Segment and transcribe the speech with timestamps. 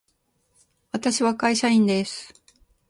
[0.91, 2.33] 私は会社員です。